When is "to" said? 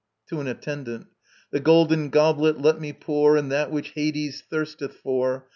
0.29-0.39